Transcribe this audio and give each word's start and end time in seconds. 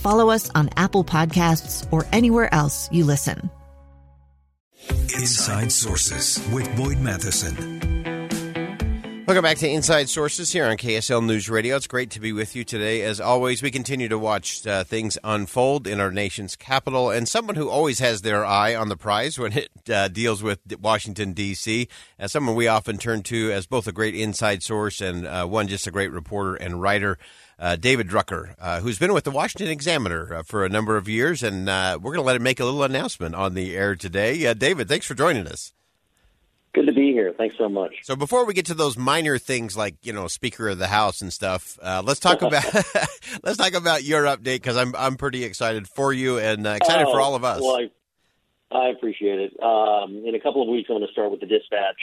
follow 0.00 0.30
us 0.30 0.50
on 0.54 0.70
Apple 0.76 1.04
Podcasts, 1.04 1.86
or 1.92 2.06
anywhere 2.12 2.52
else 2.52 2.88
you 2.92 3.04
listen. 3.04 3.50
Inside 5.14 5.70
Sources 5.70 6.40
with 6.52 6.74
Boyd 6.76 6.98
Matheson. 6.98 7.89
Welcome 9.30 9.44
back 9.44 9.58
to 9.58 9.68
Inside 9.68 10.08
Sources 10.08 10.52
here 10.52 10.66
on 10.66 10.76
KSL 10.76 11.24
News 11.24 11.48
Radio. 11.48 11.76
It's 11.76 11.86
great 11.86 12.10
to 12.10 12.20
be 12.20 12.32
with 12.32 12.56
you 12.56 12.64
today. 12.64 13.02
As 13.02 13.20
always, 13.20 13.62
we 13.62 13.70
continue 13.70 14.08
to 14.08 14.18
watch 14.18 14.66
uh, 14.66 14.82
things 14.82 15.18
unfold 15.22 15.86
in 15.86 16.00
our 16.00 16.10
nation's 16.10 16.56
capital, 16.56 17.10
and 17.10 17.28
someone 17.28 17.54
who 17.54 17.68
always 17.68 18.00
has 18.00 18.22
their 18.22 18.44
eye 18.44 18.74
on 18.74 18.88
the 18.88 18.96
prize 18.96 19.38
when 19.38 19.52
it 19.52 19.70
uh, 19.88 20.08
deals 20.08 20.42
with 20.42 20.58
Washington, 20.80 21.32
D.C., 21.32 21.86
as 22.18 22.32
someone 22.32 22.56
we 22.56 22.66
often 22.66 22.98
turn 22.98 23.22
to 23.22 23.52
as 23.52 23.68
both 23.68 23.86
a 23.86 23.92
great 23.92 24.16
inside 24.16 24.64
source 24.64 25.00
and 25.00 25.24
uh, 25.28 25.46
one 25.46 25.68
just 25.68 25.86
a 25.86 25.92
great 25.92 26.10
reporter 26.10 26.56
and 26.56 26.82
writer. 26.82 27.16
Uh, 27.56 27.76
David 27.76 28.08
Drucker, 28.08 28.56
uh, 28.58 28.80
who's 28.80 28.98
been 28.98 29.12
with 29.12 29.22
the 29.22 29.30
Washington 29.30 29.68
Examiner 29.68 30.34
uh, 30.34 30.42
for 30.42 30.64
a 30.64 30.68
number 30.68 30.96
of 30.96 31.08
years, 31.08 31.44
and 31.44 31.66
we're 31.68 32.12
going 32.12 32.16
to 32.16 32.22
let 32.22 32.34
him 32.34 32.42
make 32.42 32.58
a 32.58 32.64
little 32.64 32.82
announcement 32.82 33.36
on 33.36 33.54
the 33.54 33.76
air 33.76 33.94
today. 33.94 34.52
David, 34.54 34.88
thanks 34.88 35.06
for 35.06 35.14
joining 35.14 35.46
us. 35.46 35.72
Good 36.72 36.86
to 36.86 36.92
be 36.92 37.12
here. 37.12 37.34
Thanks 37.36 37.56
so 37.58 37.68
much. 37.68 37.96
So 38.02 38.14
before 38.14 38.46
we 38.46 38.54
get 38.54 38.66
to 38.66 38.74
those 38.74 38.96
minor 38.96 39.38
things 39.38 39.76
like 39.76 39.96
you 40.02 40.12
know 40.12 40.28
Speaker 40.28 40.68
of 40.68 40.78
the 40.78 40.86
House 40.86 41.20
and 41.20 41.32
stuff, 41.32 41.76
uh, 41.82 42.02
let's 42.04 42.20
talk 42.20 42.42
about 42.42 42.64
let's 43.42 43.56
talk 43.56 43.74
about 43.74 44.04
your 44.04 44.24
update 44.24 44.56
because 44.56 44.76
I'm 44.76 44.94
I'm 44.94 45.16
pretty 45.16 45.42
excited 45.42 45.88
for 45.88 46.12
you 46.12 46.38
and 46.38 46.66
uh, 46.66 46.70
excited 46.70 47.06
oh, 47.08 47.12
for 47.12 47.20
all 47.20 47.34
of 47.34 47.44
us. 47.44 47.60
Well, 47.60 47.80
I, 48.70 48.76
I 48.76 48.88
appreciate 48.90 49.40
it. 49.40 49.60
Um, 49.60 50.22
in 50.24 50.36
a 50.36 50.40
couple 50.40 50.62
of 50.62 50.68
weeks, 50.68 50.88
I'm 50.88 50.96
going 50.96 51.06
to 51.06 51.12
start 51.12 51.32
with 51.32 51.40
the 51.40 51.46
Dispatch. 51.46 52.00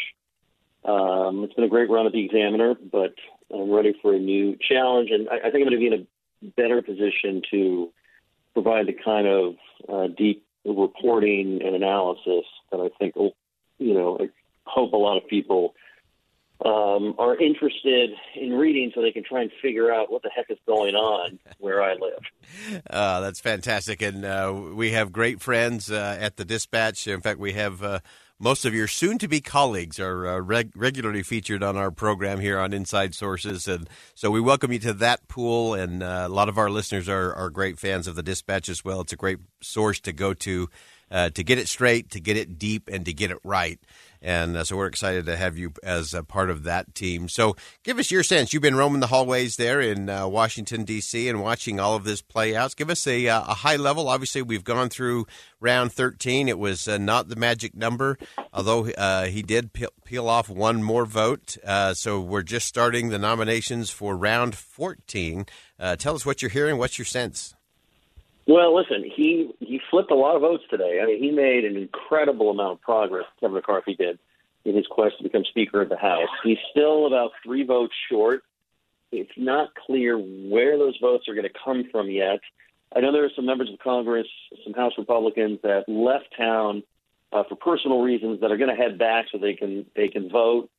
Um, 0.83 1.43
it's 1.43 1.53
been 1.53 1.63
a 1.63 1.69
great 1.69 1.89
run 1.89 2.05
at 2.05 2.11
the 2.11 2.25
Examiner, 2.25 2.75
but 2.91 3.15
I'm 3.53 3.71
ready 3.71 3.93
for 4.01 4.13
a 4.13 4.19
new 4.19 4.57
challenge, 4.67 5.11
and 5.11 5.29
I, 5.29 5.47
I 5.47 5.51
think 5.51 5.65
I'm 5.65 5.69
going 5.69 5.71
to 5.71 5.77
be 5.77 5.87
in 5.87 6.07
a 6.45 6.51
better 6.57 6.81
position 6.81 7.41
to 7.51 7.91
provide 8.53 8.87
the 8.87 8.93
kind 8.93 9.27
of 9.27 9.55
uh, 9.87 10.07
deep 10.17 10.45
reporting 10.65 11.61
and 11.63 11.73
analysis 11.75 12.45
that 12.71 12.79
I 12.79 12.89
think 12.99 13.15
will, 13.15 13.35
you 13.79 13.93
know, 13.93 14.17
hope 14.67 14.93
a 14.93 14.97
lot 14.97 15.17
of 15.17 15.27
people 15.27 15.73
um, 16.65 17.13
are 17.19 17.37
interested 17.37 18.11
in 18.35 18.53
reading 18.53 18.91
so 18.93 19.01
they 19.01 19.11
can 19.11 19.23
try 19.23 19.41
and 19.41 19.51
figure 19.61 19.93
out 19.93 20.11
what 20.11 20.23
the 20.23 20.31
heck 20.35 20.47
is 20.49 20.57
going 20.65 20.95
on 20.95 21.37
where 21.59 21.83
I 21.83 21.93
live. 21.93 22.81
Uh, 22.89 23.19
that's 23.21 23.39
fantastic. 23.39 24.01
And 24.01 24.25
uh, 24.25 24.53
we 24.73 24.91
have 24.91 25.11
great 25.11 25.39
friends 25.39 25.91
uh, 25.91 26.17
at 26.19 26.37
the 26.37 26.45
Dispatch. 26.45 27.07
In 27.07 27.21
fact, 27.21 27.39
we 27.39 27.53
have 27.53 27.83
uh, 27.83 27.99
most 28.39 28.65
of 28.65 28.73
your 28.73 28.87
soon 28.87 29.19
to 29.19 29.27
be 29.27 29.39
colleagues 29.39 29.99
are 29.99 30.27
uh, 30.27 30.39
reg- 30.39 30.75
regularly 30.75 31.21
featured 31.21 31.61
on 31.61 31.77
our 31.77 31.91
program 31.91 32.39
here 32.39 32.59
on 32.59 32.73
Inside 32.73 33.13
Sources. 33.13 33.67
And 33.67 33.87
so 34.15 34.31
we 34.31 34.41
welcome 34.41 34.71
you 34.71 34.79
to 34.79 34.93
that 34.93 35.27
pool. 35.27 35.75
And 35.75 36.01
uh, 36.01 36.25
a 36.25 36.29
lot 36.29 36.49
of 36.49 36.57
our 36.57 36.71
listeners 36.71 37.07
are, 37.07 37.33
are 37.33 37.51
great 37.51 37.77
fans 37.77 38.07
of 38.07 38.15
the 38.15 38.23
Dispatch 38.23 38.67
as 38.67 38.83
well. 38.83 39.01
It's 39.01 39.13
a 39.13 39.17
great 39.17 39.39
source 39.61 39.99
to 40.01 40.13
go 40.13 40.33
to. 40.33 40.69
To 41.11 41.43
get 41.43 41.57
it 41.57 41.67
straight, 41.67 42.09
to 42.11 42.19
get 42.19 42.37
it 42.37 42.57
deep, 42.57 42.89
and 42.91 43.05
to 43.05 43.13
get 43.13 43.31
it 43.31 43.39
right. 43.43 43.79
And 44.21 44.57
uh, 44.57 44.63
so 44.63 44.77
we're 44.77 44.87
excited 44.87 45.25
to 45.25 45.37
have 45.37 45.57
you 45.57 45.73
as 45.83 46.13
a 46.13 46.23
part 46.23 46.49
of 46.49 46.63
that 46.63 46.95
team. 46.95 47.29
So 47.29 47.55
give 47.83 47.99
us 47.99 48.11
your 48.11 48.23
sense. 48.23 48.51
You've 48.51 48.63
been 48.63 48.75
roaming 48.75 48.99
the 48.99 49.07
hallways 49.07 49.57
there 49.57 49.79
in 49.79 50.09
uh, 50.09 50.27
Washington, 50.27 50.83
D.C., 50.83 51.29
and 51.29 51.41
watching 51.41 51.79
all 51.79 51.95
of 51.95 52.03
this 52.03 52.21
play 52.21 52.55
out. 52.55 52.75
Give 52.75 52.89
us 52.89 53.05
a, 53.07 53.27
uh, 53.27 53.41
a 53.41 53.53
high 53.53 53.75
level. 53.75 54.09
Obviously, 54.09 54.41
we've 54.41 54.63
gone 54.63 54.89
through 54.89 55.27
round 55.59 55.93
13. 55.93 56.47
It 56.47 56.59
was 56.59 56.87
uh, 56.87 56.97
not 56.97 57.29
the 57.29 57.35
magic 57.35 57.75
number, 57.75 58.17
although 58.51 58.89
uh, 58.89 59.25
he 59.25 59.41
did 59.41 59.73
peel, 59.73 59.89
peel, 60.03 60.27
off 60.27 60.49
one 60.49 60.83
more 60.83 61.05
vote. 61.05 61.57
Uh, 61.63 61.93
so 61.93 62.19
we're 62.19 62.41
just 62.41 62.67
starting 62.67 63.09
the 63.09 63.19
nominations 63.19 63.89
for 63.89 64.17
round 64.17 64.55
14. 64.55 65.45
tell 65.97 66.15
us 66.15 66.25
what 66.25 66.41
you're 66.41 66.51
hearing. 66.51 66.77
What's 66.77 66.97
your 66.97 67.05
sense? 67.05 67.55
Well, 68.47 68.73
listen, 68.75 69.03
he 69.03 69.51
he 69.59 69.81
flipped 69.91 70.09
a 70.09 70.15
lot 70.15 70.35
of 70.35 70.41
votes 70.41 70.63
today. 70.69 71.01
I 71.01 71.05
mean, 71.05 71.21
he 71.21 71.31
made 71.31 71.65
an 71.65 71.75
incredible 71.75 72.49
amount 72.49 72.73
of 72.73 72.81
progress. 72.81 73.25
Kevin 73.41 73.55
McCarthy 73.55 73.95
did 73.95 74.19
in 74.63 74.75
his 74.75 74.87
quest 74.87 75.17
to 75.17 75.23
become 75.23 75.43
Speaker 75.45 75.81
of 75.81 75.89
the 75.89 75.97
House. 75.97 76.29
He's 76.43 76.57
still 76.71 77.07
about 77.07 77.31
three 77.43 77.63
votes 77.63 77.93
short. 78.09 78.43
It's 79.11 79.31
not 79.37 79.75
clear 79.75 80.17
where 80.17 80.77
those 80.77 80.97
votes 81.01 81.27
are 81.27 81.33
going 81.33 81.47
to 81.47 81.59
come 81.63 81.85
from 81.91 82.09
yet. 82.09 82.39
I 82.95 83.01
know 83.01 83.11
there 83.11 83.25
are 83.25 83.31
some 83.35 83.45
members 83.45 83.69
of 83.71 83.79
Congress, 83.79 84.27
some 84.63 84.73
House 84.73 84.93
Republicans 84.97 85.59
that 85.63 85.87
left 85.87 86.27
town 86.37 86.83
uh, 87.33 87.43
for 87.47 87.55
personal 87.55 88.01
reasons 88.01 88.41
that 88.41 88.51
are 88.51 88.57
going 88.57 88.69
to 88.69 88.81
head 88.81 88.97
back 88.97 89.25
so 89.31 89.37
they 89.37 89.55
can 89.55 89.85
they 89.95 90.07
can 90.07 90.29
vote. 90.29 90.69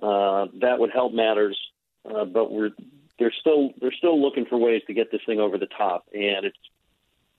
Uh, 0.00 0.46
that 0.60 0.78
would 0.78 0.90
help 0.90 1.12
matters, 1.12 1.58
uh, 2.10 2.24
but 2.24 2.50
we're 2.50 2.70
they're 3.18 3.32
still 3.38 3.70
they're 3.80 3.92
still 3.92 4.20
looking 4.20 4.46
for 4.46 4.56
ways 4.56 4.82
to 4.86 4.94
get 4.94 5.10
this 5.12 5.20
thing 5.26 5.38
over 5.38 5.58
the 5.58 5.66
top, 5.66 6.06
and 6.14 6.46
it's 6.46 6.56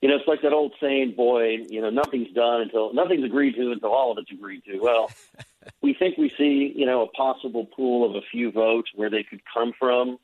you 0.01 0.09
know, 0.09 0.15
it's 0.15 0.27
like 0.27 0.41
that 0.41 0.51
old 0.51 0.73
saying, 0.81 1.13
boy, 1.15 1.57
you 1.69 1.79
know, 1.79 1.91
nothing's 1.91 2.33
done 2.33 2.61
until 2.61 2.93
nothing's 2.93 3.23
agreed 3.23 3.55
to 3.55 3.71
until 3.71 3.91
all 3.91 4.11
of 4.11 4.17
it's 4.17 4.31
agreed 4.31 4.63
to. 4.65 4.79
Well, 4.79 5.11
we 5.81 5.93
think 5.93 6.17
we 6.17 6.31
see, 6.37 6.73
you 6.75 6.85
know, 6.85 7.03
a 7.03 7.07
possible 7.07 7.65
pool 7.65 8.09
of 8.09 8.15
a 8.15 8.25
few 8.31 8.51
votes 8.51 8.89
where 8.95 9.09
they 9.09 9.23
could 9.23 9.41
come 9.51 9.73
from. 9.77 10.17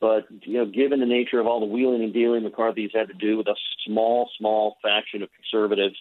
But, 0.00 0.26
you 0.44 0.58
know, 0.58 0.64
given 0.64 1.00
the 1.00 1.06
nature 1.06 1.40
of 1.40 1.46
all 1.46 1.60
the 1.60 1.66
wheeling 1.66 2.02
and 2.02 2.12
dealing 2.12 2.42
McCarthy's 2.42 2.92
had 2.94 3.08
to 3.08 3.14
do 3.14 3.36
with 3.36 3.48
a 3.48 3.56
small, 3.84 4.30
small 4.38 4.76
faction 4.80 5.22
of 5.22 5.28
conservatives 5.34 5.96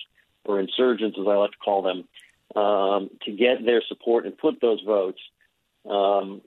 or 0.45 0.59
insurgents, 0.59 1.17
as 1.19 1.27
I 1.27 1.35
like 1.35 1.51
to 1.51 1.57
call 1.57 1.81
them, 1.81 2.07
um, 2.55 3.09
to 3.23 3.31
get 3.31 3.65
their 3.65 3.81
support 3.87 4.25
and 4.25 4.37
put 4.37 4.61
those 4.61 4.81
votes, 4.85 5.19
um, 5.89 6.41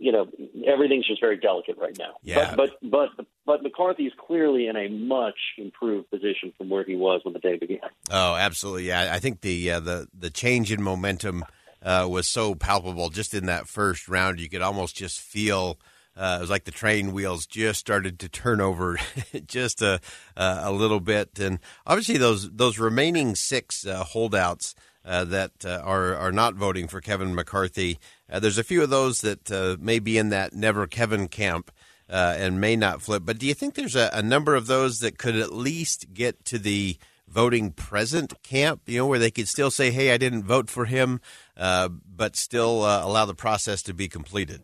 you 0.00 0.12
know, 0.12 0.26
everything's 0.66 1.06
just 1.06 1.20
very 1.20 1.36
delicate 1.36 1.76
right 1.78 1.96
now. 1.98 2.14
Yeah. 2.22 2.54
But 2.56 2.78
but 2.82 3.08
but 3.16 3.26
but 3.44 3.62
McCarthy 3.62 4.04
is 4.04 4.12
clearly 4.18 4.66
in 4.66 4.76
a 4.76 4.88
much 4.88 5.38
improved 5.58 6.10
position 6.10 6.52
from 6.56 6.70
where 6.70 6.84
he 6.84 6.96
was 6.96 7.20
when 7.22 7.34
the 7.34 7.38
day 7.38 7.56
began. 7.56 7.80
Oh, 8.10 8.34
absolutely. 8.34 8.88
Yeah, 8.88 9.10
I 9.12 9.18
think 9.18 9.42
the 9.42 9.72
uh, 9.72 9.80
the 9.80 10.08
the 10.18 10.30
change 10.30 10.72
in 10.72 10.82
momentum 10.82 11.44
uh, 11.82 12.06
was 12.10 12.26
so 12.26 12.54
palpable 12.54 13.10
just 13.10 13.34
in 13.34 13.46
that 13.46 13.68
first 13.68 14.08
round. 14.08 14.40
You 14.40 14.48
could 14.48 14.62
almost 14.62 14.96
just 14.96 15.20
feel. 15.20 15.78
Uh, 16.16 16.36
it 16.38 16.40
was 16.40 16.50
like 16.50 16.64
the 16.64 16.72
train 16.72 17.12
wheels 17.12 17.46
just 17.46 17.78
started 17.78 18.18
to 18.18 18.28
turn 18.28 18.60
over 18.60 18.98
just 19.46 19.80
a 19.80 20.00
a 20.36 20.72
little 20.72 21.00
bit, 21.00 21.38
and 21.38 21.58
obviously 21.86 22.16
those 22.16 22.50
those 22.50 22.78
remaining 22.78 23.34
six 23.34 23.86
uh, 23.86 24.02
holdouts 24.02 24.74
uh, 25.04 25.24
that 25.24 25.64
uh, 25.64 25.80
are 25.82 26.14
are 26.14 26.32
not 26.32 26.54
voting 26.54 26.86
for 26.88 27.00
Kevin 27.00 27.34
McCarthy. 27.34 27.98
Uh, 28.30 28.38
there's 28.38 28.58
a 28.58 28.64
few 28.64 28.82
of 28.82 28.90
those 28.90 29.20
that 29.20 29.50
uh, 29.50 29.76
may 29.80 29.98
be 29.98 30.16
in 30.16 30.28
that 30.30 30.52
never 30.52 30.86
Kevin 30.86 31.28
camp 31.28 31.70
uh, 32.08 32.34
and 32.38 32.60
may 32.60 32.76
not 32.76 33.02
flip. 33.02 33.22
But 33.24 33.38
do 33.38 33.46
you 33.46 33.54
think 33.54 33.74
there's 33.74 33.96
a, 33.96 34.10
a, 34.12 34.22
number 34.22 34.54
of 34.54 34.66
those 34.66 35.00
that 35.00 35.18
could 35.18 35.36
at 35.36 35.52
least 35.52 36.12
get 36.12 36.44
to 36.46 36.58
the 36.58 36.96
voting 37.28 37.72
present 37.72 38.42
camp? 38.42 38.82
You 38.86 38.98
know, 38.98 39.06
where 39.06 39.18
they 39.18 39.30
could 39.30 39.48
still 39.48 39.70
say, 39.70 39.90
"Hey, 39.90 40.12
I 40.12 40.16
didn't 40.16 40.44
vote 40.44 40.70
for 40.70 40.84
him," 40.84 41.20
uh, 41.56 41.88
but 41.88 42.36
still 42.36 42.84
allow 42.84 43.24
the 43.24 43.34
process 43.34 43.82
to 43.82 43.94
be 43.94 44.08
completed. 44.08 44.62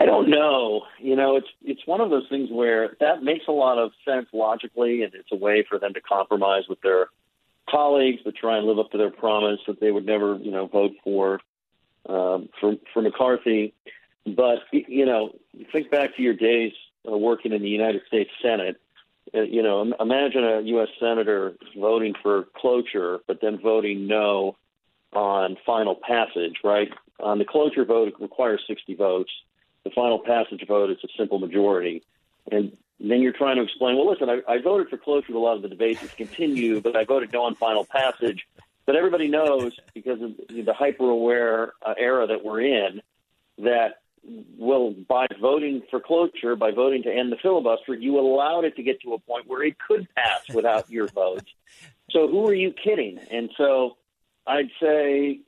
I 0.00 0.06
don't 0.06 0.30
know. 0.30 0.82
You 1.00 1.16
know, 1.16 1.36
it's 1.36 1.48
it's 1.64 1.86
one 1.86 2.00
of 2.00 2.10
those 2.10 2.28
things 2.28 2.50
where 2.50 2.96
that 3.00 3.22
makes 3.22 3.46
a 3.48 3.52
lot 3.52 3.78
of 3.78 3.90
sense 4.04 4.26
logically, 4.32 5.02
and 5.02 5.12
it's 5.14 5.32
a 5.32 5.36
way 5.36 5.64
for 5.68 5.78
them 5.78 5.92
to 5.94 6.00
compromise 6.00 6.64
with 6.68 6.80
their 6.82 7.08
colleagues 7.68 8.22
to 8.22 8.32
try 8.32 8.58
and 8.58 8.66
live 8.66 8.78
up 8.78 8.90
to 8.92 8.98
their 8.98 9.10
promise 9.10 9.58
that 9.66 9.80
they 9.80 9.90
would 9.90 10.06
never, 10.06 10.36
you 10.36 10.50
know, 10.50 10.66
vote 10.66 10.92
for 11.02 11.40
um, 12.08 12.48
for 12.60 12.74
for 12.92 13.02
McCarthy. 13.02 13.74
But 14.26 14.58
you 14.72 15.06
know, 15.06 15.34
think 15.72 15.90
back 15.90 16.16
to 16.16 16.22
your 16.22 16.34
days 16.34 16.72
uh, 17.10 17.16
working 17.16 17.52
in 17.52 17.62
the 17.62 17.68
United 17.68 18.02
States 18.06 18.30
Senate. 18.42 18.80
uh, 19.34 19.42
you 19.42 19.62
know, 19.62 19.92
imagine 20.00 20.44
a 20.44 20.60
U.S. 20.60 20.88
senator 20.98 21.54
voting 21.76 22.14
for 22.22 22.44
cloture, 22.56 23.20
but 23.26 23.40
then 23.40 23.58
voting 23.58 24.06
no 24.06 24.56
on 25.12 25.56
final 25.64 25.94
passage. 25.94 26.56
Right 26.64 26.90
on 27.20 27.38
the 27.38 27.44
cloture 27.44 27.84
vote, 27.84 28.08
it 28.08 28.20
requires 28.20 28.62
60 28.66 28.94
votes. 28.94 29.30
The 29.84 29.90
final 29.90 30.18
passage 30.18 30.66
vote 30.66 30.90
is 30.90 30.98
a 31.04 31.08
simple 31.16 31.38
majority, 31.38 32.02
and 32.50 32.76
then 33.00 33.20
you're 33.22 33.32
trying 33.32 33.56
to 33.56 33.62
explain. 33.62 33.96
Well, 33.96 34.10
listen, 34.10 34.28
I, 34.28 34.40
I 34.48 34.60
voted 34.60 34.88
for 34.88 34.98
cloture. 34.98 35.32
A 35.32 35.38
lot 35.38 35.56
of 35.56 35.62
the 35.62 35.68
debates 35.68 36.02
continue, 36.14 36.80
but 36.80 36.96
I 36.96 37.04
voted 37.04 37.32
no 37.32 37.44
on 37.44 37.54
final 37.54 37.84
passage. 37.84 38.46
But 38.88 38.96
everybody 38.96 39.28
knows 39.28 39.78
because 39.92 40.22
of 40.22 40.32
the 40.48 40.72
hyper 40.72 41.04
aware 41.04 41.74
uh, 41.84 41.92
era 41.98 42.26
that 42.26 42.42
we're 42.42 42.62
in 42.62 43.02
that 43.58 44.00
well, 44.56 44.94
by 45.06 45.26
voting 45.38 45.82
for 45.90 46.00
cloture, 46.00 46.56
by 46.56 46.70
voting 46.70 47.02
to 47.02 47.12
end 47.12 47.30
the 47.30 47.36
filibuster, 47.36 47.92
you 47.92 48.18
allowed 48.18 48.64
it 48.64 48.76
to 48.76 48.82
get 48.82 49.02
to 49.02 49.12
a 49.12 49.18
point 49.18 49.46
where 49.46 49.62
it 49.62 49.76
could 49.78 50.08
pass 50.14 50.40
without 50.54 50.88
your 50.88 51.06
votes. 51.06 51.52
So 52.10 52.28
who 52.28 52.48
are 52.48 52.54
you 52.54 52.72
kidding? 52.72 53.18
And 53.30 53.50
so 53.58 53.98
I'd 54.46 54.70
say 54.80 55.40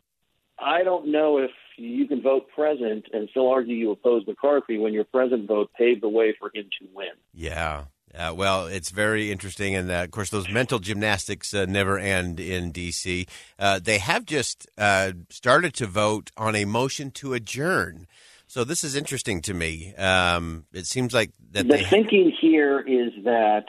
I 0.59 0.85
don't 0.85 1.11
know 1.11 1.39
if 1.39 1.53
you 1.79 2.07
can 2.07 2.21
vote 2.21 2.47
present 2.55 3.07
and 3.11 3.27
still 3.31 3.49
argue 3.49 3.75
you 3.75 3.91
oppose 3.91 4.27
McCarthy 4.27 4.77
when 4.77 4.93
your 4.93 5.05
present 5.05 5.49
vote 5.49 5.71
paved 5.79 6.03
the 6.03 6.11
way 6.11 6.37
for 6.39 6.51
him 6.53 6.69
to 6.79 6.89
win. 6.93 7.15
Yeah. 7.33 7.85
Uh, 8.17 8.35
well, 8.37 8.67
it's 8.67 8.91
very 8.91 9.31
interesting, 9.31 9.75
and 9.75 9.91
uh, 9.91 10.03
of 10.03 10.11
course, 10.11 10.31
those 10.31 10.49
mental 10.49 10.79
gymnastics 10.79 11.55
uh, 11.55 11.65
never 11.67 11.99
end 11.99 12.41
in 12.41 12.73
D.C. 12.73 13.27
Uh, 13.59 13.79
they 13.79 13.99
have 13.99 14.25
just 14.25 14.67
uh, 14.77 15.13
started 15.29 15.75
to 15.75 15.87
vote 15.87 16.31
on 16.37 16.57
a 16.57 16.65
motion 16.65 17.11
to 17.13 17.35
adjourn. 17.35 18.07
So 18.49 18.65
this 18.65 18.83
is 18.83 18.97
interesting 18.97 19.43
to 19.43 19.55
me. 19.55 19.95
Um, 19.95 20.65
it 20.73 20.87
seems 20.87 21.15
like 21.15 21.31
that 21.53 21.69
the 21.69 21.79
thinking 21.79 22.33
here 22.41 22.81
is 22.81 23.13
that 23.25 23.67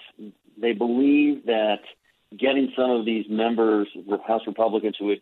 they 0.58 0.74
believe 0.74 1.46
that 1.46 1.82
getting 2.36 2.74
some 2.76 2.90
of 2.90 3.06
these 3.06 3.26
members, 3.30 3.88
House 4.26 4.42
Republicans 4.48 4.96
who 4.98 5.10
had 5.10 5.20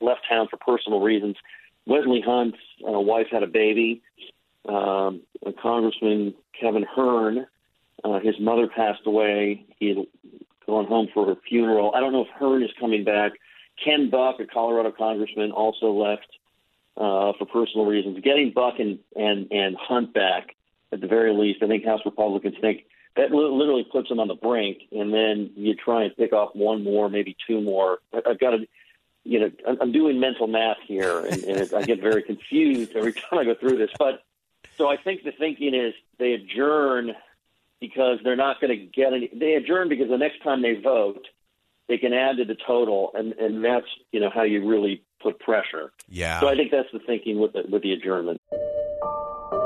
left 0.00 0.22
town 0.26 0.48
for 0.48 0.56
personal 0.56 1.00
reasons, 1.00 1.36
Wesley 1.86 2.22
Hunt's 2.24 2.56
uh, 2.86 2.98
wife 2.98 3.26
had 3.30 3.42
a 3.42 3.46
baby. 3.46 4.02
Um, 4.66 5.20
Congressman 5.60 6.32
Kevin 6.58 6.84
Hern, 6.84 7.46
uh, 8.04 8.20
his 8.20 8.38
mother 8.38 8.68
passed 8.68 9.06
away. 9.06 9.64
He 9.78 9.88
had 9.88 9.98
gone 10.66 10.86
home 10.86 11.08
for 11.12 11.26
her 11.26 11.36
funeral. 11.48 11.92
I 11.94 12.00
don't 12.00 12.12
know 12.12 12.22
if 12.22 12.28
Hern 12.38 12.62
is 12.62 12.70
coming 12.78 13.04
back. 13.04 13.32
Ken 13.82 14.10
Buck, 14.10 14.38
a 14.40 14.46
Colorado 14.46 14.92
congressman, 14.92 15.50
also 15.50 15.90
left 15.90 16.28
uh, 16.96 17.32
for 17.38 17.46
personal 17.46 17.86
reasons. 17.86 18.20
Getting 18.22 18.52
Buck 18.54 18.74
and, 18.78 18.98
and, 19.16 19.50
and 19.50 19.76
Hunt 19.76 20.14
back, 20.14 20.54
at 20.92 21.00
the 21.00 21.06
very 21.06 21.32
least, 21.32 21.62
I 21.62 21.66
think 21.66 21.84
House 21.84 22.02
Republicans 22.04 22.54
think 22.60 22.84
that 23.16 23.30
literally 23.30 23.84
puts 23.90 24.08
them 24.08 24.20
on 24.20 24.28
the 24.28 24.34
brink, 24.34 24.78
and 24.92 25.12
then 25.12 25.50
you 25.56 25.74
try 25.74 26.04
and 26.04 26.16
pick 26.16 26.32
off 26.32 26.50
one 26.54 26.82
more, 26.82 27.08
maybe 27.08 27.36
two 27.46 27.60
more. 27.60 27.98
I've 28.12 28.40
got 28.40 28.50
to, 28.50 28.66
you 29.22 29.40
know, 29.40 29.50
I'm 29.80 29.92
doing 29.92 30.18
mental 30.18 30.46
math 30.46 30.78
here, 30.86 31.20
and, 31.20 31.44
and 31.44 31.74
I 31.74 31.82
get 31.82 32.00
very 32.00 32.22
confused 32.22 32.92
every 32.94 33.12
time 33.12 33.38
I 33.38 33.44
go 33.44 33.54
through 33.54 33.78
this. 33.78 33.90
But 33.98 34.24
so 34.76 34.88
I 34.88 34.96
think 34.96 35.22
the 35.22 35.32
thinking 35.32 35.74
is 35.74 35.94
they 36.18 36.32
adjourn 36.32 37.12
because 37.80 38.18
they're 38.24 38.36
not 38.36 38.60
going 38.60 38.78
to 38.78 38.86
get 38.86 39.12
any. 39.12 39.30
They 39.34 39.54
adjourn 39.54 39.88
because 39.88 40.08
the 40.08 40.18
next 40.18 40.42
time 40.42 40.62
they 40.62 40.74
vote, 40.82 41.26
they 41.88 41.98
can 41.98 42.12
add 42.12 42.36
to 42.38 42.44
the 42.44 42.56
total, 42.66 43.10
and 43.14 43.32
and 43.34 43.64
that's 43.64 43.86
you 44.12 44.20
know 44.20 44.30
how 44.34 44.42
you 44.42 44.66
really 44.66 45.02
put 45.22 45.38
pressure. 45.40 45.92
Yeah. 46.08 46.40
So 46.40 46.48
I 46.48 46.54
think 46.54 46.70
that's 46.70 46.88
the 46.92 47.00
thinking 47.00 47.38
with 47.40 47.52
the, 47.52 47.64
with 47.70 47.82
the 47.82 47.92
adjournment. 47.92 48.40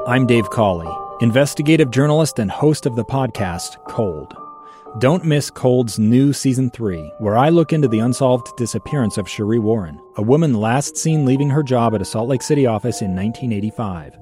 I'm 0.07 0.27
Dave 0.27 0.49
Cawley, 0.51 0.89
investigative 1.21 1.91
journalist 1.91 2.39
and 2.39 2.51
host 2.51 2.87
of 2.87 2.97
the 2.97 3.05
podcast 3.05 3.77
Cold. 3.89 4.35
Don't 5.01 5.25
miss 5.25 5.51
Cold's 5.51 5.99
new 5.99 6.33
season 6.33 6.71
three, 6.71 7.13
where 7.19 7.37
I 7.37 7.51
look 7.51 7.75
into 7.75 7.89
the 7.89 7.99
unsolved 7.99 8.57
disappearance 8.57 9.19
of 9.19 9.27
Sheree 9.27 9.61
Warren, 9.61 10.01
a 10.17 10.23
woman 10.23 10.55
last 10.55 10.97
seen 10.97 11.27
leaving 11.27 11.51
her 11.51 11.63
job 11.63 11.95
at 11.95 12.01
a 12.01 12.07
Salt 12.07 12.29
Lake 12.29 12.43
City 12.43 12.67
office 12.67 13.03
in 13.03 13.15
1985. 13.15 14.19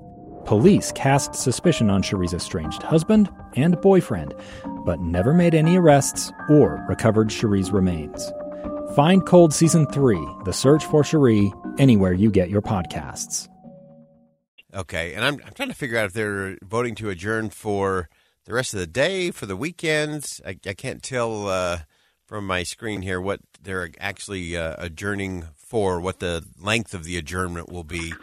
Police 0.46 0.93
cast 0.93 1.34
suspicion 1.34 1.90
on 1.90 2.04
Sheree's 2.04 2.32
estranged 2.32 2.84
husband 2.84 3.28
and 3.56 3.81
boyfriend, 3.81 4.32
but 4.84 5.00
never 5.00 5.34
made 5.34 5.56
any 5.56 5.76
arrests 5.76 6.31
or 6.48 6.84
recovered 6.88 7.31
Sheree's 7.31 7.72
remains. 7.72 8.32
Find 8.94 9.26
Cold 9.26 9.52
Season 9.52 9.88
3, 9.88 10.16
The 10.44 10.52
Search 10.52 10.84
for 10.84 11.02
Sheree, 11.02 11.50
anywhere 11.81 12.12
you 12.12 12.31
get 12.31 12.48
your 12.48 12.62
podcasts. 12.62 13.48
Okay, 14.72 15.14
and 15.14 15.25
I'm, 15.25 15.40
I'm 15.44 15.52
trying 15.52 15.70
to 15.70 15.75
figure 15.75 15.98
out 15.98 16.06
if 16.06 16.12
they're 16.12 16.56
voting 16.62 16.94
to 16.96 17.10
adjourn 17.10 17.50
for 17.50 18.08
the 18.44 18.54
rest 18.54 18.72
of 18.72 18.78
the 18.78 18.87
day, 18.87 19.32
for 19.32 19.46
the 19.46 19.56
weekends. 19.56 20.40
I, 20.46 20.58
I 20.64 20.75
can't 20.75 21.02
tell 21.02 21.49
uh, 21.49 21.81
from 22.25 22.46
my 22.46 22.62
screen 22.62 23.02
here 23.02 23.20
what 23.20 23.40
they're 23.60 23.90
actually 23.99 24.56
uh, 24.56 24.76
adjourning 24.78 25.46
for, 25.56 26.00
what 26.00 26.20
the 26.20 26.44
length 26.56 26.94
of 26.94 27.02
the 27.02 27.16
adjournment 27.16 27.69
will 27.69 27.82
be. 27.82 28.14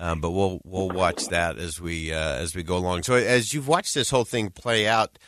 Um, 0.00 0.22
but 0.22 0.30
we'll 0.30 0.62
we'll 0.64 0.88
watch 0.88 1.26
that 1.28 1.58
as 1.58 1.78
we 1.78 2.12
uh, 2.12 2.36
as 2.36 2.56
we 2.56 2.62
go 2.62 2.78
along. 2.78 3.02
So 3.02 3.14
as 3.14 3.52
you've 3.52 3.68
watched 3.68 3.94
this 3.94 4.08
whole 4.08 4.24
thing 4.24 4.48
play 4.48 4.88
out, 4.88 5.18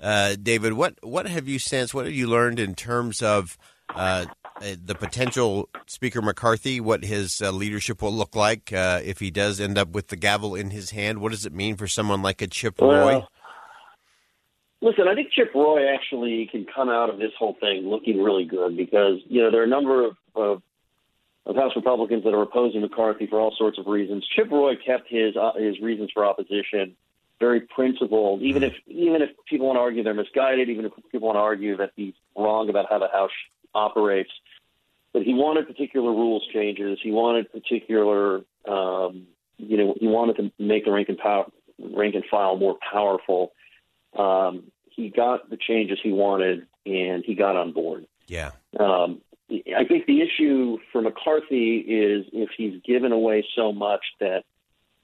uh, 0.00 0.36
David, 0.40 0.74
what 0.74 0.94
what 1.02 1.26
have 1.26 1.48
you 1.48 1.58
sensed? 1.58 1.94
What 1.94 2.06
have 2.06 2.14
you 2.14 2.28
learned 2.28 2.60
in 2.60 2.76
terms 2.76 3.22
of 3.22 3.58
uh, 3.96 4.26
uh, 4.62 4.76
the 4.84 4.94
potential 4.94 5.68
Speaker 5.86 6.22
McCarthy, 6.22 6.80
what 6.80 7.04
his 7.04 7.42
uh, 7.42 7.50
leadership 7.50 8.02
will 8.02 8.12
look 8.12 8.36
like 8.36 8.72
uh, 8.72 9.00
if 9.04 9.18
he 9.18 9.32
does 9.32 9.60
end 9.60 9.76
up 9.76 9.88
with 9.90 10.08
the 10.08 10.16
gavel 10.16 10.54
in 10.54 10.70
his 10.70 10.90
hand. 10.90 11.20
What 11.20 11.32
does 11.32 11.44
it 11.44 11.52
mean 11.52 11.76
for 11.76 11.88
someone 11.88 12.22
like 12.22 12.40
a 12.40 12.46
Chip 12.46 12.80
Roy? 12.80 13.24
Listen, 14.80 15.08
I 15.08 15.14
think 15.14 15.32
Chip 15.32 15.52
Roy 15.54 15.92
actually 15.92 16.48
can 16.52 16.66
come 16.72 16.88
out 16.88 17.10
of 17.10 17.18
this 17.18 17.32
whole 17.36 17.56
thing 17.60 17.88
looking 17.88 18.22
really 18.22 18.44
good 18.44 18.76
because 18.76 19.18
you 19.26 19.42
know 19.42 19.50
there 19.50 19.60
are 19.60 19.64
a 19.64 19.68
number 19.68 20.06
of, 20.06 20.16
of 20.36 20.62
of 21.46 21.56
House 21.56 21.72
Republicans 21.74 22.24
that 22.24 22.34
are 22.34 22.42
opposing 22.42 22.80
McCarthy 22.80 23.26
for 23.26 23.40
all 23.40 23.54
sorts 23.56 23.78
of 23.78 23.86
reasons. 23.86 24.26
Chip 24.36 24.50
Roy 24.50 24.74
kept 24.76 25.08
his 25.08 25.36
uh, 25.36 25.52
his 25.58 25.80
reasons 25.80 26.10
for 26.12 26.24
opposition 26.24 26.96
very 27.40 27.62
principled, 27.62 28.42
even 28.42 28.62
if 28.62 28.74
even 28.86 29.22
if 29.22 29.30
people 29.48 29.66
want 29.66 29.76
to 29.76 29.80
argue 29.80 30.04
they're 30.04 30.14
misguided, 30.14 30.68
even 30.68 30.84
if 30.84 30.92
people 31.10 31.26
want 31.28 31.36
to 31.36 31.40
argue 31.40 31.76
that 31.78 31.90
he's 31.96 32.12
wrong 32.36 32.68
about 32.68 32.86
how 32.88 32.98
the 32.98 33.08
House 33.08 33.30
operates. 33.74 34.30
But 35.12 35.22
he 35.22 35.34
wanted 35.34 35.66
particular 35.66 36.10
rules 36.10 36.46
changes. 36.52 36.98
He 37.02 37.10
wanted 37.10 37.50
particular, 37.50 38.42
um, 38.68 39.26
you 39.56 39.76
know, 39.76 39.94
he 39.98 40.06
wanted 40.06 40.36
to 40.36 40.52
make 40.62 40.84
the 40.84 40.92
rank 40.92 41.08
and, 41.08 41.18
power, 41.18 41.46
rank 41.80 42.14
and 42.14 42.24
file 42.30 42.56
more 42.56 42.76
powerful. 42.92 43.52
Um, 44.16 44.70
he 44.88 45.08
got 45.08 45.50
the 45.50 45.56
changes 45.56 45.98
he 46.00 46.12
wanted, 46.12 46.66
and 46.86 47.24
he 47.24 47.34
got 47.34 47.56
on 47.56 47.72
board. 47.72 48.06
Yeah. 48.28 48.52
Um, 48.78 49.20
I 49.50 49.84
think 49.84 50.06
the 50.06 50.20
issue 50.20 50.78
for 50.92 51.02
McCarthy 51.02 51.78
is 51.78 52.26
if 52.32 52.50
he's 52.56 52.80
given 52.82 53.12
away 53.12 53.44
so 53.56 53.72
much 53.72 54.04
that 54.20 54.44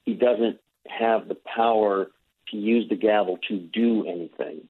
he 0.05 0.13
doesn't 0.13 0.59
have 0.87 1.27
the 1.27 1.35
power 1.35 2.07
to 2.51 2.57
use 2.57 2.87
the 2.89 2.95
gavel 2.95 3.37
to 3.49 3.57
do 3.57 4.05
anything. 4.07 4.67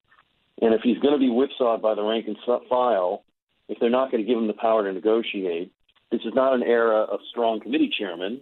And 0.62 0.74
if 0.74 0.82
he's 0.82 0.98
going 0.98 1.14
to 1.14 1.20
be 1.20 1.30
whipsawed 1.30 1.82
by 1.82 1.94
the 1.94 2.02
rank 2.02 2.28
and 2.28 2.38
file, 2.68 3.24
if 3.70 3.80
they're 3.80 3.90
not 3.90 4.12
going 4.12 4.24
to 4.24 4.28
give 4.28 4.38
him 4.38 4.48
the 4.48 4.54
power 4.54 4.84
to 4.84 4.94
negotiate. 4.94 5.72
This 6.12 6.22
is 6.22 6.34
not 6.34 6.54
an 6.54 6.64
era 6.64 7.02
of 7.02 7.20
strong 7.30 7.60
committee 7.60 7.92
chairmen, 7.96 8.42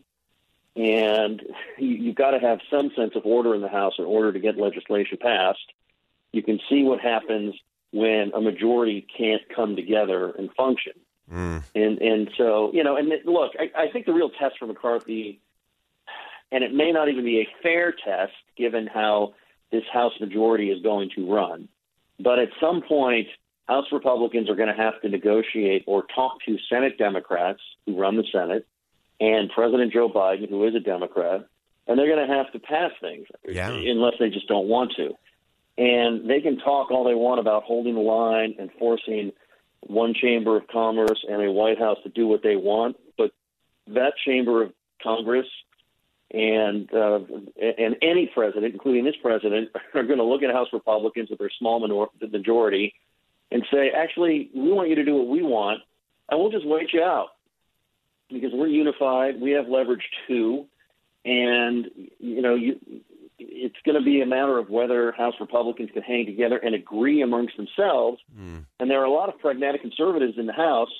and 0.75 1.41
you, 1.77 2.07
have 2.07 2.15
got 2.15 2.31
to 2.31 2.39
have 2.39 2.59
some 2.69 2.91
sense 2.95 3.13
of 3.15 3.25
order 3.25 3.55
in 3.55 3.61
the 3.61 3.67
House 3.67 3.93
in 3.97 4.05
order 4.05 4.31
to 4.31 4.39
get 4.39 4.57
legislation 4.57 5.17
passed. 5.19 5.71
You 6.31 6.43
can 6.43 6.59
see 6.69 6.83
what 6.83 6.99
happens 6.99 7.55
when 7.91 8.31
a 8.35 8.41
majority 8.41 9.07
can't 9.17 9.41
come 9.55 9.75
together 9.75 10.31
and 10.37 10.51
function. 10.53 10.93
Mm. 11.31 11.63
And 11.73 11.97
and 11.99 12.29
so 12.37 12.71
you 12.73 12.83
know, 12.83 12.97
and 12.97 13.11
look, 13.25 13.53
I, 13.59 13.85
I 13.85 13.91
think 13.91 14.05
the 14.05 14.13
real 14.13 14.29
test 14.29 14.57
for 14.59 14.67
McCarthy, 14.67 15.39
and 16.51 16.63
it 16.63 16.73
may 16.73 16.91
not 16.91 17.09
even 17.09 17.23
be 17.23 17.41
a 17.41 17.47
fair 17.63 17.91
test 17.91 18.33
given 18.57 18.87
how 18.87 19.33
this 19.71 19.83
House 19.91 20.13
majority 20.19 20.69
is 20.69 20.81
going 20.83 21.09
to 21.15 21.31
run, 21.31 21.67
but 22.19 22.39
at 22.39 22.49
some 22.61 22.81
point 22.81 23.27
House 23.67 23.85
Republicans 23.91 24.49
are 24.49 24.55
going 24.55 24.69
to 24.69 24.75
have 24.75 25.01
to 25.01 25.09
negotiate 25.09 25.83
or 25.87 26.05
talk 26.13 26.37
to 26.45 26.57
Senate 26.69 26.97
Democrats 26.97 27.61
who 27.85 27.99
run 27.99 28.15
the 28.15 28.25
Senate 28.31 28.67
and 29.19 29.49
President 29.49 29.91
Joe 29.91 30.09
Biden, 30.09 30.49
who 30.49 30.65
is 30.67 30.75
a 30.75 30.79
Democrat, 30.79 31.47
and 31.87 31.97
they're 31.97 32.07
going 32.07 32.27
to 32.27 32.33
have 32.33 32.51
to 32.51 32.59
pass 32.59 32.91
things 33.01 33.27
yeah. 33.47 33.69
unless 33.69 34.13
they 34.19 34.29
just 34.29 34.47
don't 34.47 34.67
want 34.67 34.93
to. 34.97 35.13
And 35.77 36.29
they 36.29 36.41
can 36.41 36.57
talk 36.57 36.91
all 36.91 37.03
they 37.03 37.15
want 37.15 37.39
about 37.39 37.63
holding 37.63 37.95
the 37.95 38.01
line 38.01 38.55
and 38.59 38.69
forcing 38.79 39.31
one 39.85 40.13
chamber 40.13 40.57
of 40.57 40.67
commerce 40.67 41.23
and 41.27 41.41
a 41.41 41.51
White 41.51 41.79
House 41.79 41.97
to 42.03 42.09
do 42.09 42.27
what 42.27 42.43
they 42.43 42.55
want, 42.55 42.97
but 43.17 43.31
that 43.87 44.13
chamber 44.25 44.63
of 44.63 44.73
Congress 45.01 45.47
and 46.31 46.91
uh, 46.93 47.19
and 47.61 47.95
any 48.01 48.29
president, 48.33 48.73
including 48.73 49.05
this 49.05 49.15
president, 49.21 49.69
are 49.93 50.03
going 50.03 50.17
to 50.17 50.23
look 50.23 50.43
at 50.43 50.51
House 50.51 50.69
Republicans 50.73 51.29
with 51.29 51.39
their 51.39 51.51
small 51.57 51.79
minor- 51.79 52.29
majority 52.29 52.93
and 53.51 53.63
say, 53.71 53.91
actually, 53.91 54.49
we 54.55 54.71
want 54.71 54.89
you 54.89 54.95
to 54.95 55.05
do 55.05 55.15
what 55.15 55.27
we 55.27 55.43
want, 55.43 55.81
and 56.29 56.39
we'll 56.39 56.51
just 56.51 56.67
wait 56.67 56.93
you 56.93 57.03
out 57.03 57.29
because 58.29 58.51
we're 58.53 58.67
unified. 58.67 59.39
We 59.39 59.51
have 59.51 59.67
leverage 59.67 60.03
too, 60.27 60.65
and 61.23 61.89
you 62.19 62.41
know, 62.41 62.55
you, 62.55 62.79
it's 63.39 63.75
going 63.85 63.97
to 63.97 64.03
be 64.03 64.21
a 64.21 64.25
matter 64.25 64.57
of 64.57 64.69
whether 64.69 65.11
House 65.11 65.35
Republicans 65.39 65.89
can 65.93 66.03
hang 66.03 66.25
together 66.25 66.57
and 66.57 66.73
agree 66.75 67.21
amongst 67.21 67.57
themselves. 67.57 68.21
Mm. 68.37 68.65
And 68.79 68.89
there 68.89 69.01
are 69.01 69.05
a 69.05 69.11
lot 69.11 69.29
of 69.29 69.39
pragmatic 69.39 69.81
conservatives 69.81 70.37
in 70.37 70.45
the 70.45 70.53
House 70.53 70.91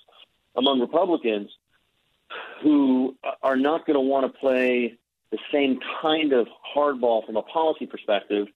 among 0.55 0.79
Republicans 0.79 1.49
who 2.61 3.15
are 3.43 3.55
not 3.55 3.85
going 3.85 3.95
to 3.95 4.01
want 4.01 4.31
to 4.31 4.39
play 4.39 4.97
the 5.31 5.37
same 5.51 5.79
kind 6.01 6.33
of 6.33 6.47
hardball 6.75 7.25
from 7.25 7.35
a 7.37 7.41
policy 7.41 7.85
perspective 7.85 8.47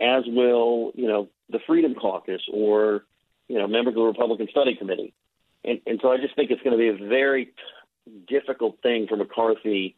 as 0.00 0.24
will, 0.26 0.92
you 0.94 1.06
know, 1.06 1.28
the 1.50 1.60
Freedom 1.66 1.94
Caucus 1.94 2.42
or, 2.52 3.04
you 3.48 3.58
know, 3.58 3.66
members 3.66 3.92
of 3.92 3.96
the 3.96 4.02
Republican 4.02 4.48
Study 4.50 4.74
Committee. 4.74 5.14
And, 5.64 5.80
and 5.86 6.00
so 6.02 6.10
I 6.10 6.16
just 6.18 6.34
think 6.34 6.50
it's 6.50 6.62
going 6.62 6.76
to 6.76 6.78
be 6.78 6.88
a 6.88 7.08
very 7.08 7.52
difficult 8.26 8.78
thing 8.82 9.06
for 9.06 9.16
McCarthy 9.16 9.96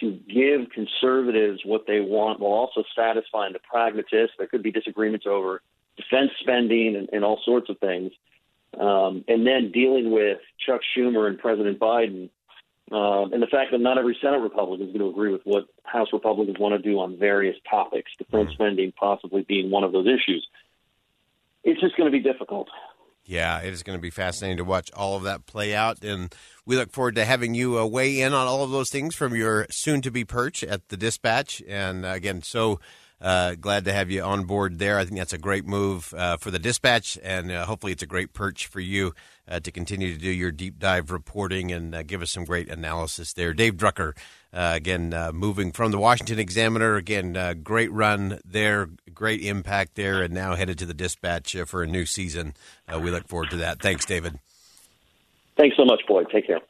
to 0.00 0.12
give 0.12 0.70
conservatives 0.70 1.60
what 1.64 1.86
they 1.86 2.00
want 2.00 2.40
while 2.40 2.52
also 2.52 2.84
satisfying 2.96 3.52
the 3.52 3.58
pragmatists. 3.58 4.34
There 4.38 4.46
could 4.46 4.62
be 4.62 4.72
disagreements 4.72 5.26
over 5.28 5.62
defense 5.96 6.30
spending 6.40 6.96
and, 6.96 7.08
and 7.12 7.24
all 7.24 7.40
sorts 7.44 7.68
of 7.68 7.78
things. 7.78 8.12
Um, 8.78 9.24
and 9.28 9.46
then 9.46 9.70
dealing 9.72 10.10
with 10.10 10.38
Chuck 10.64 10.80
Schumer 10.96 11.28
and 11.28 11.38
President 11.38 11.78
Biden, 11.78 12.30
um, 12.90 13.32
and 13.32 13.42
the 13.42 13.46
fact 13.46 13.72
that 13.72 13.80
not 13.80 13.98
every 13.98 14.16
Senate 14.20 14.40
Republican 14.40 14.86
is 14.86 14.92
going 14.92 15.00
to 15.00 15.10
agree 15.10 15.32
with 15.32 15.42
what 15.44 15.66
House 15.84 16.08
Republicans 16.12 16.58
want 16.58 16.74
to 16.74 16.90
do 16.90 16.98
on 17.00 17.18
various 17.18 17.56
topics, 17.68 18.10
defense 18.18 18.50
spending 18.52 18.92
possibly 18.92 19.42
being 19.42 19.70
one 19.70 19.84
of 19.84 19.92
those 19.92 20.06
issues. 20.06 20.46
It's 21.64 21.80
just 21.80 21.96
going 21.96 22.10
to 22.10 22.16
be 22.16 22.22
difficult. 22.22 22.68
Yeah, 23.24 23.60
it 23.60 23.72
is 23.72 23.82
going 23.82 23.96
to 23.96 24.02
be 24.02 24.10
fascinating 24.10 24.56
to 24.56 24.64
watch 24.64 24.90
all 24.92 25.16
of 25.16 25.22
that 25.22 25.46
play 25.46 25.74
out. 25.74 26.02
And 26.02 26.34
we 26.66 26.76
look 26.76 26.92
forward 26.92 27.14
to 27.14 27.24
having 27.24 27.54
you 27.54 27.78
uh, 27.78 27.86
weigh 27.86 28.20
in 28.20 28.32
on 28.32 28.46
all 28.46 28.64
of 28.64 28.70
those 28.70 28.90
things 28.90 29.14
from 29.14 29.34
your 29.34 29.66
soon 29.70 30.02
to 30.02 30.10
be 30.10 30.24
perch 30.24 30.64
at 30.64 30.88
the 30.88 30.96
dispatch. 30.96 31.62
And 31.68 32.04
uh, 32.04 32.08
again, 32.08 32.42
so 32.42 32.80
uh, 33.22 33.54
glad 33.54 33.84
to 33.84 33.92
have 33.92 34.10
you 34.10 34.20
on 34.20 34.44
board 34.44 34.80
there. 34.80 34.98
I 34.98 35.04
think 35.04 35.16
that's 35.16 35.32
a 35.32 35.38
great 35.38 35.64
move 35.64 36.12
uh, 36.16 36.36
for 36.38 36.50
the 36.50 36.58
dispatch, 36.58 37.16
and 37.22 37.52
uh, 37.52 37.64
hopefully, 37.64 37.92
it's 37.92 38.02
a 38.02 38.06
great 38.06 38.32
perch 38.32 38.66
for 38.66 38.80
you 38.80 39.14
uh, 39.48 39.60
to 39.60 39.70
continue 39.70 40.12
to 40.12 40.18
do 40.18 40.28
your 40.28 40.50
deep 40.50 40.80
dive 40.80 41.12
reporting 41.12 41.70
and 41.70 41.94
uh, 41.94 42.02
give 42.02 42.20
us 42.20 42.32
some 42.32 42.44
great 42.44 42.68
analysis 42.68 43.32
there. 43.32 43.54
Dave 43.54 43.76
Drucker, 43.76 44.16
uh, 44.52 44.72
again, 44.74 45.14
moving 45.32 45.70
from 45.70 45.92
the 45.92 45.98
Washington 45.98 46.40
Examiner, 46.40 46.96
again, 46.96 47.60
great 47.62 47.92
run 47.92 48.40
there, 48.44 48.88
great 49.14 49.40
impact 49.40 49.94
there, 49.94 50.22
and 50.22 50.34
now 50.34 50.56
headed 50.56 50.78
to 50.78 50.86
the 50.86 50.94
dispatch 50.94 51.56
for 51.66 51.82
a 51.84 51.86
new 51.86 52.04
season. 52.04 52.54
we 53.00 53.10
look 53.10 53.28
forward 53.28 53.50
to 53.50 53.56
that. 53.58 53.80
Thanks, 53.80 54.04
David. 54.04 54.40
Thanks 55.56 55.76
so 55.76 55.84
much, 55.84 56.02
Boyd. 56.08 56.26
Take 56.32 56.48
care. 56.48 56.60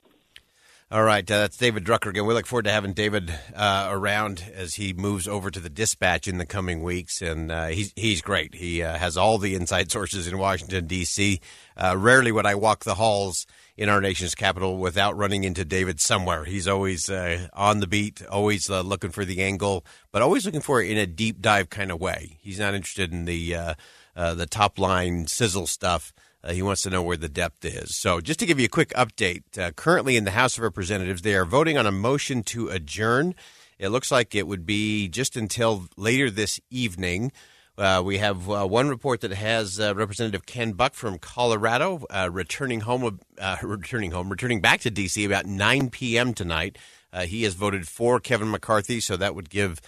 All 0.92 1.04
right, 1.04 1.28
uh, 1.30 1.38
that's 1.38 1.56
David 1.56 1.86
Drucker 1.86 2.10
again. 2.10 2.26
We 2.26 2.34
look 2.34 2.44
forward 2.44 2.66
to 2.66 2.70
having 2.70 2.92
David 2.92 3.34
uh, 3.56 3.88
around 3.90 4.44
as 4.54 4.74
he 4.74 4.92
moves 4.92 5.26
over 5.26 5.50
to 5.50 5.58
the 5.58 5.70
dispatch 5.70 6.28
in 6.28 6.36
the 6.36 6.44
coming 6.44 6.82
weeks, 6.82 7.22
and 7.22 7.50
uh, 7.50 7.68
he's 7.68 7.94
he's 7.96 8.20
great. 8.20 8.54
He 8.54 8.82
uh, 8.82 8.98
has 8.98 9.16
all 9.16 9.38
the 9.38 9.54
inside 9.54 9.90
sources 9.90 10.28
in 10.28 10.36
Washington 10.36 10.86
D.C. 10.86 11.40
Uh, 11.78 11.96
rarely 11.96 12.30
would 12.30 12.44
I 12.44 12.56
walk 12.56 12.84
the 12.84 12.96
halls 12.96 13.46
in 13.74 13.88
our 13.88 14.02
nation's 14.02 14.34
capital 14.34 14.76
without 14.76 15.16
running 15.16 15.44
into 15.44 15.64
David 15.64 15.98
somewhere. 15.98 16.44
He's 16.44 16.68
always 16.68 17.08
uh, 17.08 17.48
on 17.54 17.80
the 17.80 17.86
beat, 17.86 18.22
always 18.26 18.68
looking 18.68 19.12
for 19.12 19.24
the 19.24 19.42
angle, 19.42 19.86
but 20.10 20.20
always 20.20 20.44
looking 20.44 20.60
for 20.60 20.82
it 20.82 20.90
in 20.90 20.98
a 20.98 21.06
deep 21.06 21.40
dive 21.40 21.70
kind 21.70 21.90
of 21.90 22.02
way. 22.02 22.36
He's 22.42 22.58
not 22.58 22.74
interested 22.74 23.12
in 23.12 23.24
the 23.24 23.76
the 24.14 24.46
top 24.46 24.78
line 24.78 25.26
sizzle 25.26 25.66
stuff. 25.66 26.12
Uh, 26.44 26.52
he 26.52 26.62
wants 26.62 26.82
to 26.82 26.90
know 26.90 27.02
where 27.02 27.16
the 27.16 27.28
depth 27.28 27.64
is. 27.64 27.96
So, 27.96 28.20
just 28.20 28.40
to 28.40 28.46
give 28.46 28.58
you 28.58 28.66
a 28.66 28.68
quick 28.68 28.90
update, 28.90 29.56
uh, 29.56 29.70
currently 29.72 30.16
in 30.16 30.24
the 30.24 30.32
House 30.32 30.58
of 30.58 30.64
Representatives, 30.64 31.22
they 31.22 31.34
are 31.34 31.44
voting 31.44 31.78
on 31.78 31.86
a 31.86 31.92
motion 31.92 32.42
to 32.44 32.68
adjourn. 32.68 33.34
It 33.78 33.90
looks 33.90 34.10
like 34.10 34.34
it 34.34 34.46
would 34.46 34.66
be 34.66 35.08
just 35.08 35.36
until 35.36 35.86
later 35.96 36.30
this 36.30 36.60
evening. 36.70 37.32
Uh, 37.78 38.02
we 38.04 38.18
have 38.18 38.50
uh, 38.50 38.66
one 38.66 38.88
report 38.88 39.22
that 39.22 39.32
has 39.32 39.80
uh, 39.80 39.94
Representative 39.94 40.44
Ken 40.44 40.72
Buck 40.72 40.94
from 40.94 41.18
Colorado 41.18 42.04
uh, 42.10 42.28
returning 42.30 42.80
home, 42.80 43.20
returning 43.62 44.10
home, 44.10 44.28
returning 44.28 44.60
back 44.60 44.80
to 44.80 44.90
D.C. 44.90 45.24
about 45.24 45.46
9 45.46 45.90
p.m. 45.90 46.34
tonight. 46.34 46.76
he 47.22 47.44
has 47.44 47.54
voted 47.54 47.88
for 47.88 48.20
Kevin 48.20 48.50
McCarthy, 48.50 49.00
so 49.00 49.16
that 49.16 49.34
would 49.34 49.48
give 49.48 49.80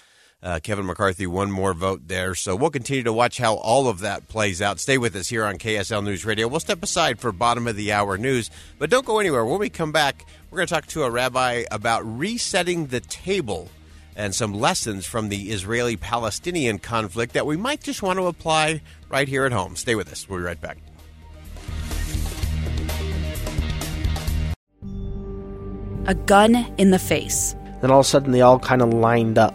uh, 0.44 0.60
Kevin 0.62 0.84
McCarthy, 0.84 1.26
one 1.26 1.50
more 1.50 1.72
vote 1.72 2.06
there. 2.06 2.34
So 2.34 2.54
we'll 2.54 2.70
continue 2.70 3.02
to 3.04 3.12
watch 3.12 3.38
how 3.38 3.54
all 3.54 3.88
of 3.88 4.00
that 4.00 4.28
plays 4.28 4.60
out. 4.60 4.78
Stay 4.78 4.98
with 4.98 5.16
us 5.16 5.28
here 5.28 5.44
on 5.44 5.56
KSL 5.56 6.04
News 6.04 6.26
Radio. 6.26 6.46
We'll 6.46 6.60
step 6.60 6.82
aside 6.82 7.18
for 7.18 7.32
bottom 7.32 7.66
of 7.66 7.76
the 7.76 7.92
hour 7.92 8.18
news, 8.18 8.50
but 8.78 8.90
don't 8.90 9.06
go 9.06 9.18
anywhere. 9.18 9.44
When 9.46 9.58
we 9.58 9.70
come 9.70 9.90
back, 9.90 10.26
we're 10.50 10.58
going 10.58 10.68
to 10.68 10.74
talk 10.74 10.86
to 10.88 11.04
a 11.04 11.10
rabbi 11.10 11.64
about 11.70 12.02
resetting 12.04 12.88
the 12.88 13.00
table 13.00 13.70
and 14.16 14.34
some 14.34 14.52
lessons 14.52 15.06
from 15.06 15.30
the 15.30 15.50
Israeli 15.50 15.96
Palestinian 15.96 16.78
conflict 16.78 17.32
that 17.32 17.46
we 17.46 17.56
might 17.56 17.82
just 17.82 18.02
want 18.02 18.18
to 18.18 18.26
apply 18.26 18.82
right 19.08 19.26
here 19.26 19.46
at 19.46 19.52
home. 19.52 19.76
Stay 19.76 19.94
with 19.94 20.12
us. 20.12 20.28
We'll 20.28 20.40
be 20.40 20.44
right 20.44 20.60
back. 20.60 20.76
A 26.06 26.14
gun 26.14 26.54
in 26.76 26.90
the 26.90 26.98
face. 26.98 27.56
Then 27.80 27.90
all 27.90 28.00
of 28.00 28.06
a 28.06 28.08
sudden, 28.08 28.32
they 28.32 28.42
all 28.42 28.58
kind 28.58 28.82
of 28.82 28.92
lined 28.92 29.38
up 29.38 29.54